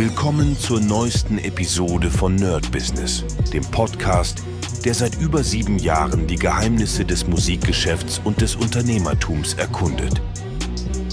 [0.00, 4.42] Willkommen zur neuesten Episode von Nerd Business, dem Podcast,
[4.82, 10.22] der seit über sieben Jahren die Geheimnisse des Musikgeschäfts und des Unternehmertums erkundet.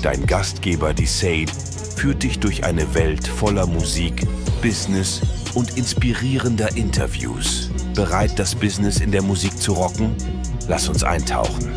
[0.01, 1.51] Dein Gastgeber, die Sade,
[1.97, 4.25] führt dich durch eine Welt voller Musik,
[4.61, 5.19] Business
[5.53, 7.69] und inspirierender Interviews.
[7.93, 10.15] Bereit, das Business in der Musik zu rocken?
[10.69, 11.69] Lass uns eintauchen.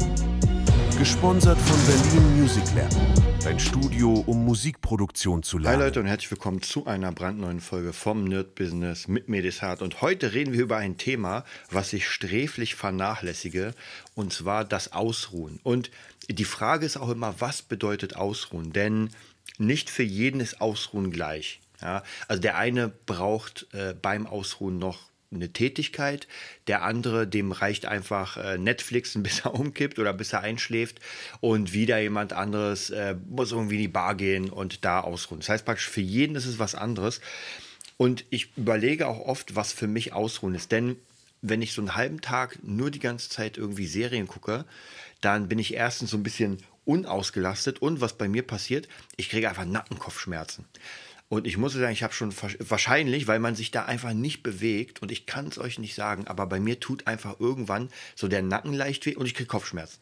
[0.97, 2.95] Gesponsert von Berlin Music Lab,
[3.45, 5.79] dein Studio, um Musikproduktion zu lernen.
[5.79, 9.81] Hi Leute und herzlich willkommen zu einer brandneuen Folge vom Nerd Business mit Medisat.
[9.81, 13.75] Und heute reden wir über ein Thema, was ich sträflich vernachlässige,
[14.15, 15.59] und zwar das Ausruhen.
[15.63, 15.91] Und
[16.29, 18.75] die Frage ist auch immer, was bedeutet Ausruhen?
[18.75, 19.09] Denn
[19.57, 21.61] nicht für jeden ist Ausruhen gleich.
[21.81, 26.27] Ja, also der eine braucht äh, beim Ausruhen noch eine Tätigkeit,
[26.67, 31.01] der andere, dem reicht einfach äh, Netflixen, bis er umkippt oder bis er einschläft
[31.41, 35.41] und wieder jemand anderes äh, muss irgendwie in die Bar gehen und da ausruhen.
[35.41, 37.21] Das heißt praktisch, für jeden ist es was anderes
[37.97, 40.97] und ich überlege auch oft, was für mich Ausruhen ist, denn
[41.43, 44.65] wenn ich so einen halben Tag nur die ganze Zeit irgendwie Serien gucke,
[45.21, 49.49] dann bin ich erstens so ein bisschen unausgelastet und was bei mir passiert, ich kriege
[49.49, 50.65] einfach Nackenkopfschmerzen.
[51.31, 55.01] Und ich muss sagen, ich habe schon wahrscheinlich, weil man sich da einfach nicht bewegt
[55.01, 58.43] und ich kann es euch nicht sagen, aber bei mir tut einfach irgendwann so der
[58.43, 60.01] Nacken leicht weh und ich kriege Kopfschmerzen.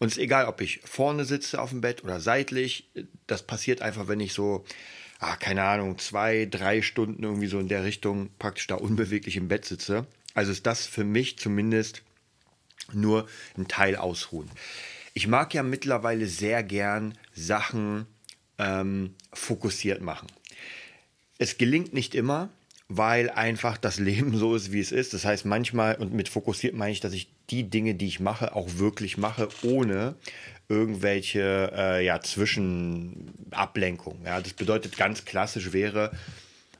[0.00, 2.90] Und es ist egal, ob ich vorne sitze auf dem Bett oder seitlich,
[3.26, 4.66] das passiert einfach, wenn ich so,
[5.18, 9.48] ah, keine Ahnung, zwei, drei Stunden irgendwie so in der Richtung praktisch da unbeweglich im
[9.48, 10.06] Bett sitze.
[10.34, 12.02] Also ist das für mich zumindest
[12.92, 14.50] nur ein Teil ausruhen.
[15.14, 18.04] Ich mag ja mittlerweile sehr gern Sachen
[18.58, 20.26] ähm, fokussiert machen.
[21.40, 22.50] Es gelingt nicht immer,
[22.88, 25.14] weil einfach das Leben so ist, wie es ist.
[25.14, 28.54] Das heißt, manchmal, und mit fokussiert meine ich, dass ich die Dinge, die ich mache,
[28.54, 30.14] auch wirklich mache, ohne
[30.68, 34.22] irgendwelche äh, ja, Zwischenablenkungen.
[34.24, 36.12] Ja, das bedeutet ganz klassisch wäre,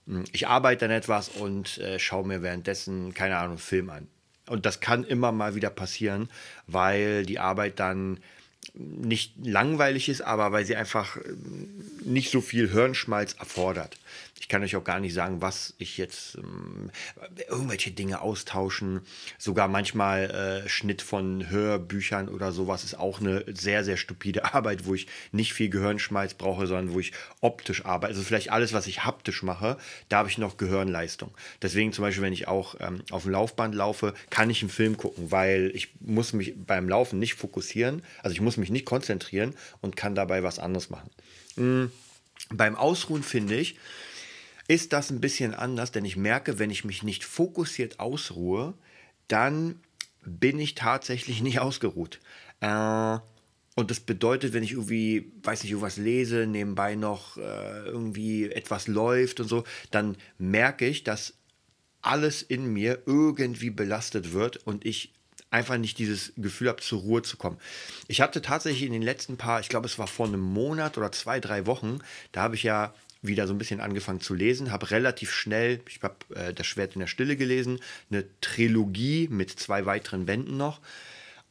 [0.06, 4.08] hm, ich arbeite an etwas und äh, schaue mir währenddessen, keine Ahnung, Film an.
[4.46, 6.28] Und das kann immer mal wieder passieren,
[6.66, 8.20] weil die Arbeit dann
[8.74, 11.22] nicht langweilig ist, aber weil sie einfach äh,
[12.04, 13.96] nicht so viel Hirnschmalz erfordert.
[14.40, 16.90] Ich kann euch auch gar nicht sagen, was ich jetzt ähm,
[17.48, 19.02] irgendwelche Dinge austauschen.
[19.38, 20.30] Sogar manchmal
[20.64, 25.06] äh, Schnitt von Hörbüchern oder sowas ist auch eine sehr, sehr stupide Arbeit, wo ich
[25.30, 28.14] nicht viel Gehirnschmalz brauche, sondern wo ich optisch arbeite.
[28.14, 29.76] Also vielleicht alles, was ich haptisch mache,
[30.08, 31.32] da habe ich noch Gehirnleistung.
[31.60, 34.96] Deswegen zum Beispiel, wenn ich auch ähm, auf dem Laufband laufe, kann ich einen Film
[34.96, 38.02] gucken, weil ich muss mich beim Laufen nicht fokussieren.
[38.22, 41.10] Also ich muss mich nicht konzentrieren und kann dabei was anderes machen.
[42.48, 43.76] Beim Ausruhen finde ich,
[44.68, 48.74] ist das ein bisschen anders, denn ich merke, wenn ich mich nicht fokussiert ausruhe,
[49.28, 49.80] dann
[50.24, 52.20] bin ich tatsächlich nicht ausgeruht.
[52.60, 53.18] Äh,
[53.76, 58.86] und das bedeutet, wenn ich irgendwie, weiß nicht, irgendwas lese, nebenbei noch äh, irgendwie etwas
[58.86, 61.34] läuft und so, dann merke ich, dass
[62.02, 65.12] alles in mir irgendwie belastet wird und ich
[65.50, 67.58] einfach nicht dieses Gefühl habe, zur Ruhe zu kommen.
[68.08, 71.12] Ich hatte tatsächlich in den letzten paar, ich glaube, es war vor einem Monat oder
[71.12, 71.98] zwei, drei Wochen,
[72.32, 76.00] da habe ich ja wieder so ein bisschen angefangen zu lesen, habe relativ schnell, ich
[76.02, 77.80] habe äh, Das Schwert in der Stille gelesen,
[78.10, 80.80] eine Trilogie mit zwei weiteren Bänden noch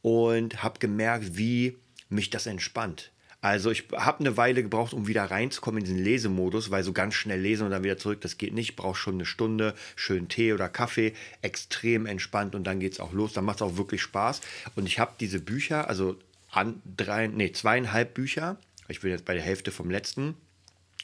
[0.02, 1.76] und habe gemerkt, wie
[2.08, 3.12] mich das entspannt.
[3.42, 7.14] Also ich habe eine Weile gebraucht, um wieder reinzukommen in diesen Lesemodus, weil so ganz
[7.14, 8.70] schnell lesen und dann wieder zurück, das geht nicht.
[8.70, 13.00] Ich brauche schon eine Stunde, schön Tee oder Kaffee, extrem entspannt und dann geht es
[13.00, 13.32] auch los.
[13.32, 14.42] Dann macht es auch wirklich Spaß.
[14.76, 16.16] Und ich habe diese Bücher, also
[16.50, 18.58] an drei, nee, zweieinhalb Bücher,
[18.88, 20.34] ich bin jetzt bei der Hälfte vom letzten,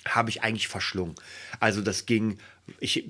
[0.04, 1.14] habe ich eigentlich verschlungen.
[1.58, 2.38] Also das ging,
[2.80, 3.08] ich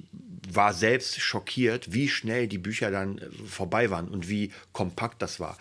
[0.49, 5.41] war selbst schockiert, wie schnell die Bücher dann äh, vorbei waren und wie kompakt das
[5.41, 5.59] war.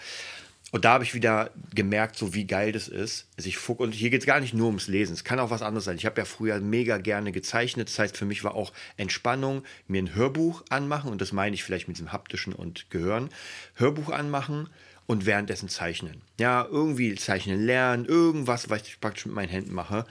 [0.75, 3.29] Und da habe ich wieder gemerkt, so wie geil das ist.
[3.37, 5.13] Sich und hier geht es gar nicht nur ums Lesen.
[5.13, 5.95] Es kann auch was anderes sein.
[5.95, 7.87] Ich habe ja früher mega gerne gezeichnet.
[7.87, 11.13] Das heißt, für mich war auch Entspannung, mir ein Hörbuch anmachen.
[11.13, 13.29] Und das meine ich vielleicht mit diesem haptischen und Gehören.
[13.75, 14.67] Hörbuch anmachen
[15.05, 16.21] und währenddessen zeichnen.
[16.41, 20.05] Ja, irgendwie zeichnen lernen, irgendwas, was ich praktisch mit meinen Händen mache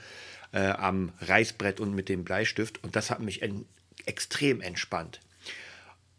[0.51, 2.83] äh, am Reißbrett und mit dem Bleistift.
[2.83, 3.65] Und das hat mich en
[4.07, 5.19] extrem entspannt.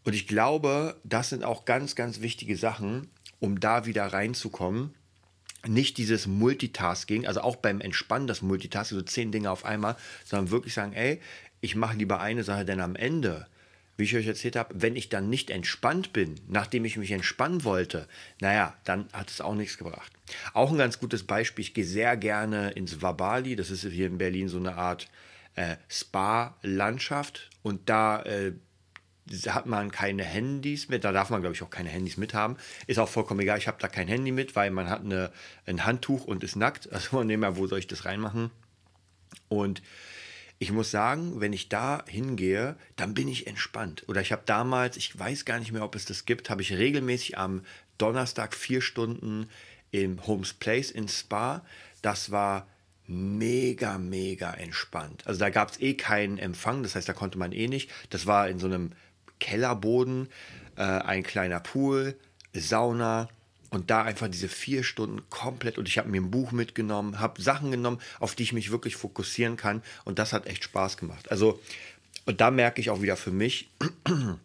[0.05, 3.09] Und ich glaube, das sind auch ganz, ganz wichtige Sachen,
[3.39, 4.93] um da wieder reinzukommen.
[5.65, 10.51] Nicht dieses Multitasking, also auch beim Entspannen das Multitasking, so zehn Dinge auf einmal, sondern
[10.51, 11.19] wirklich sagen, ey,
[11.61, 13.47] ich mache lieber eine Sache, denn am Ende
[13.97, 17.63] wie ich euch erzählt habe, wenn ich dann nicht entspannt bin, nachdem ich mich entspannen
[17.63, 18.07] wollte,
[18.39, 20.11] naja, dann hat es auch nichts gebracht.
[20.53, 24.19] Auch ein ganz gutes Beispiel, ich gehe sehr gerne ins Wabali, das ist hier in
[24.19, 25.07] Berlin so eine Art
[25.55, 28.53] äh, Spa-Landschaft und da äh,
[29.47, 32.57] hat man keine Handys mit, da darf man glaube ich auch keine Handys mit haben,
[32.87, 35.31] ist auch vollkommen egal, ich habe da kein Handy mit, weil man hat eine,
[35.65, 38.51] ein Handtuch und ist nackt, also man nehmen ja, wo soll ich das reinmachen
[39.49, 39.81] und
[40.59, 44.03] ich muss sagen, wenn ich da hingehe, dann bin ich entspannt.
[44.07, 46.73] Oder ich habe damals, ich weiß gar nicht mehr, ob es das gibt, habe ich
[46.73, 47.61] regelmäßig am
[47.99, 49.49] Donnerstag vier Stunden
[49.91, 51.63] im Holmes Place in Spa.
[52.01, 52.67] Das war
[53.05, 55.25] mega, mega entspannt.
[55.27, 57.91] Also da gab es eh keinen Empfang, das heißt, da konnte man eh nicht.
[58.09, 58.91] Das war in so einem
[59.39, 60.29] Kellerboden,
[60.75, 62.15] äh, ein kleiner Pool,
[62.53, 63.29] Sauna
[63.69, 67.41] und da einfach diese vier Stunden komplett und ich habe mir ein Buch mitgenommen, habe
[67.41, 71.31] Sachen genommen, auf die ich mich wirklich fokussieren kann und das hat echt Spaß gemacht.
[71.31, 71.59] Also
[72.27, 73.69] und da merke ich auch wieder für mich,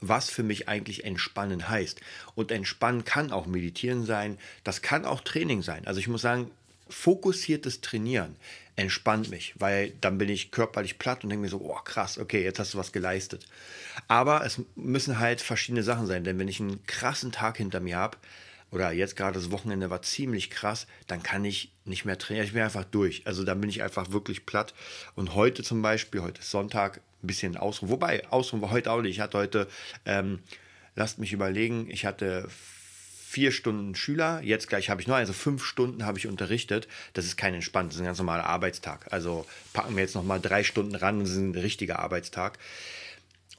[0.00, 2.00] was für mich eigentlich entspannen heißt.
[2.34, 5.86] Und entspannen kann auch meditieren sein, das kann auch Training sein.
[5.86, 6.50] Also ich muss sagen,
[6.88, 8.36] fokussiertes Trainieren
[8.76, 12.44] entspannt mich, weil dann bin ich körperlich platt und denke mir so, oh krass, okay,
[12.44, 13.46] jetzt hast du was geleistet.
[14.06, 17.96] Aber es müssen halt verschiedene Sachen sein, denn wenn ich einen krassen Tag hinter mir
[17.96, 18.18] habe,
[18.70, 22.46] oder jetzt gerade das Wochenende war ziemlich krass, dann kann ich nicht mehr trainieren.
[22.46, 23.22] Ich bin einfach durch.
[23.24, 24.74] Also dann bin ich einfach wirklich platt.
[25.14, 27.90] Und heute zum Beispiel, heute ist Sonntag, ein bisschen Ausruhen.
[27.90, 29.12] Wobei, Ausruhen war heute auch nicht.
[29.12, 29.68] Ich hatte heute,
[30.04, 30.40] ähm,
[30.96, 32.48] lasst mich überlegen, ich hatte
[33.28, 36.86] vier Stunden Schüler, jetzt gleich habe ich noch, also fünf Stunden habe ich unterrichtet.
[37.12, 39.12] Das ist kein entspannt, das ist ein ganz normaler Arbeitstag.
[39.12, 42.58] Also packen wir jetzt noch mal drei Stunden ran, das ist ein richtiger Arbeitstag.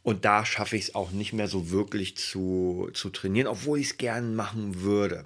[0.03, 3.87] Und da schaffe ich es auch nicht mehr so wirklich zu, zu trainieren, obwohl ich
[3.87, 5.25] es gern machen würde.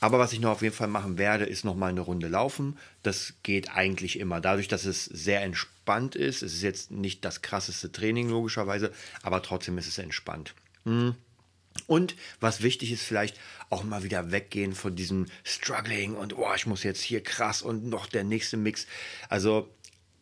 [0.00, 2.78] Aber was ich noch auf jeden Fall machen werde, ist noch mal eine Runde laufen.
[3.02, 4.40] Das geht eigentlich immer.
[4.40, 6.42] Dadurch, dass es sehr entspannt ist.
[6.42, 8.92] Es ist jetzt nicht das krasseste Training logischerweise,
[9.22, 10.54] aber trotzdem ist es entspannt.
[10.84, 11.16] Hm.
[11.86, 13.38] Und was wichtig ist, vielleicht
[13.70, 17.86] auch mal wieder weggehen von diesem Struggling und oh, ich muss jetzt hier krass und
[17.86, 18.86] noch der nächste Mix.
[19.28, 19.68] Also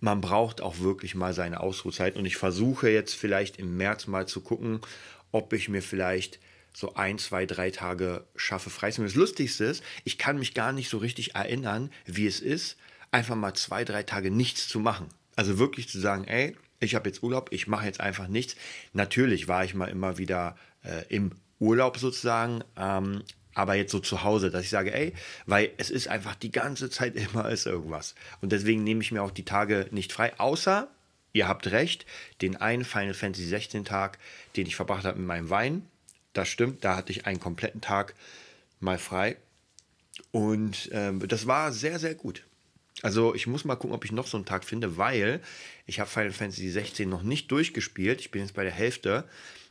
[0.00, 4.26] man braucht auch wirklich mal seine Ausruhzeit und ich versuche jetzt vielleicht im März mal
[4.26, 4.80] zu gucken,
[5.32, 6.38] ob ich mir vielleicht
[6.72, 10.88] so ein, zwei, drei Tage schaffe frei Das Lustigste ist, ich kann mich gar nicht
[10.88, 12.76] so richtig erinnern, wie es ist,
[13.10, 15.08] einfach mal zwei, drei Tage nichts zu machen.
[15.36, 18.56] Also wirklich zu sagen, ey, ich habe jetzt Urlaub, ich mache jetzt einfach nichts.
[18.92, 23.22] Natürlich war ich mal immer wieder äh, im Urlaub sozusagen, ähm,
[23.54, 25.12] aber jetzt so zu Hause, dass ich sage, ey,
[25.46, 28.14] weil es ist einfach die ganze Zeit immer ist irgendwas.
[28.40, 30.88] Und deswegen nehme ich mir auch die Tage nicht frei, außer,
[31.32, 32.06] ihr habt recht,
[32.40, 34.18] den einen Final Fantasy 16 Tag,
[34.56, 35.86] den ich verbracht habe mit meinem Wein,
[36.32, 38.14] das stimmt, da hatte ich einen kompletten Tag
[38.78, 39.36] mal frei.
[40.32, 42.44] Und ähm, das war sehr, sehr gut.
[43.02, 45.40] Also ich muss mal gucken, ob ich noch so einen Tag finde, weil
[45.86, 48.20] ich habe Final Fantasy 16 noch nicht durchgespielt.
[48.20, 49.24] Ich bin jetzt bei der Hälfte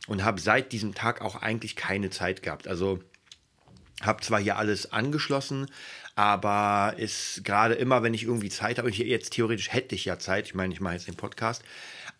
[0.06, 2.66] und habe seit diesem Tag auch eigentlich keine Zeit gehabt.
[2.66, 3.00] Also
[4.02, 5.66] habe zwar hier alles angeschlossen,
[6.16, 10.46] aber ist gerade immer, wenn ich irgendwie Zeit habe, jetzt theoretisch hätte ich ja Zeit,
[10.46, 11.62] ich meine, ich mache jetzt den Podcast,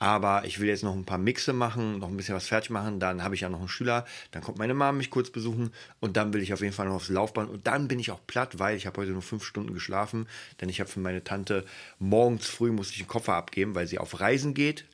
[0.01, 2.99] aber ich will jetzt noch ein paar Mixe machen, noch ein bisschen was fertig machen,
[3.01, 6.17] dann habe ich ja noch einen Schüler, dann kommt meine Mama mich kurz besuchen und
[6.17, 7.51] dann will ich auf jeden Fall noch aufs Laufband.
[7.51, 10.27] Und dann bin ich auch platt, weil ich habe heute nur fünf Stunden geschlafen,
[10.61, 11.67] denn ich habe für meine Tante
[11.99, 14.87] morgens früh muss ich den Koffer abgeben, weil sie auf Reisen geht,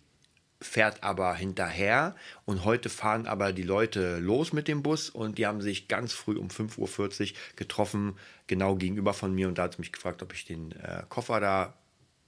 [0.61, 2.17] fährt aber hinterher.
[2.44, 6.14] Und heute fahren aber die Leute los mit dem Bus und die haben sich ganz
[6.14, 8.17] früh um 5.40 Uhr getroffen,
[8.49, 9.47] genau gegenüber von mir.
[9.47, 11.75] Und da hat sie mich gefragt, ob ich den äh, Koffer da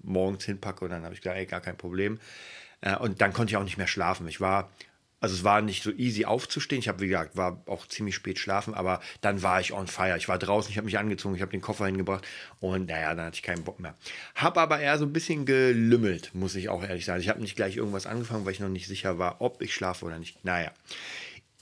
[0.00, 0.84] morgens hinpacke.
[0.84, 2.20] Und dann habe ich gesagt, ey, gar kein Problem.
[2.80, 4.28] Äh, und dann konnte ich auch nicht mehr schlafen.
[4.28, 4.70] Ich war
[5.20, 6.78] also es war nicht so easy aufzustehen.
[6.78, 10.16] Ich habe, wie gesagt, war auch ziemlich spät schlafen, aber dann war ich on fire.
[10.16, 12.26] Ich war draußen, ich habe mich angezogen, ich habe den Koffer hingebracht
[12.60, 13.94] und naja, dann hatte ich keinen Bock mehr.
[14.36, 17.20] Habe aber eher so ein bisschen gelümmelt, muss ich auch ehrlich sagen.
[17.20, 20.04] Ich habe nicht gleich irgendwas angefangen, weil ich noch nicht sicher war, ob ich schlafe
[20.04, 20.44] oder nicht.
[20.44, 20.70] Naja,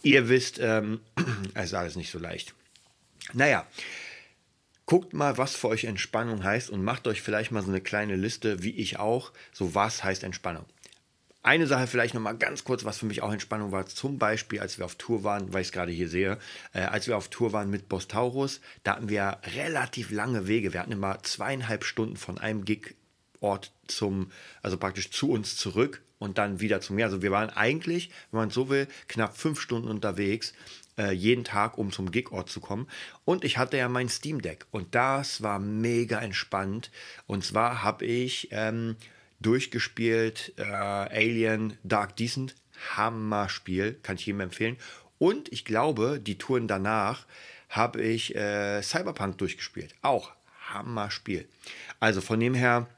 [0.02, 1.00] ihr wisst, ähm,
[1.54, 2.54] es ist alles nicht so leicht.
[3.32, 3.66] Naja,
[4.88, 8.14] Guckt mal, was für euch Entspannung heißt und macht euch vielleicht mal so eine kleine
[8.14, 9.32] Liste, wie ich auch.
[9.52, 10.64] So, was heißt Entspannung?
[11.46, 14.58] Eine Sache vielleicht noch mal ganz kurz, was für mich auch Entspannung war, zum Beispiel,
[14.58, 16.38] als wir auf Tour waren, weil ich es gerade hier sehe,
[16.72, 20.72] äh, als wir auf Tour waren mit Bostaurus, da hatten wir relativ lange Wege.
[20.72, 26.36] Wir hatten immer zweieinhalb Stunden von einem Gig-Ort zum, also praktisch zu uns zurück und
[26.36, 27.04] dann wieder zu mir.
[27.04, 30.52] Also wir waren eigentlich, wenn man so will, knapp fünf Stunden unterwegs,
[30.98, 32.88] äh, jeden Tag, um zum Gig-Ort zu kommen.
[33.24, 36.90] Und ich hatte ja mein Steam Deck und das war mega entspannt.
[37.28, 38.96] Und zwar habe ich ähm,
[39.40, 40.52] durchgespielt.
[40.57, 42.55] Äh, Alien Dark Decent,
[42.97, 44.76] Hammer-Spiel, kann ich jedem empfehlen.
[45.19, 47.26] Und ich glaube, die Touren danach
[47.69, 49.95] habe ich äh, Cyberpunk durchgespielt.
[50.02, 50.33] Auch
[50.69, 51.49] Hammer-Spiel.
[52.00, 52.88] Also von dem her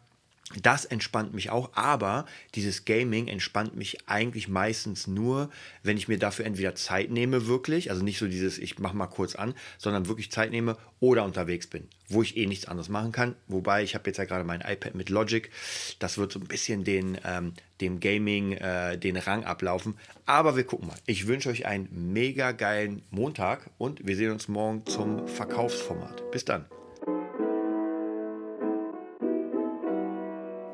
[0.62, 2.24] das entspannt mich auch, aber
[2.54, 5.50] dieses Gaming entspannt mich eigentlich meistens nur,
[5.82, 9.08] wenn ich mir dafür entweder Zeit nehme, wirklich, also nicht so dieses, ich mache mal
[9.08, 13.12] kurz an, sondern wirklich Zeit nehme oder unterwegs bin, wo ich eh nichts anderes machen
[13.12, 13.34] kann.
[13.46, 15.50] Wobei ich habe jetzt ja gerade mein iPad mit Logic,
[15.98, 17.52] das wird so ein bisschen den, ähm,
[17.82, 19.98] dem Gaming äh, den Rang ablaufen.
[20.24, 20.96] Aber wir gucken mal.
[21.04, 26.30] Ich wünsche euch einen mega geilen Montag und wir sehen uns morgen zum Verkaufsformat.
[26.30, 26.64] Bis dann.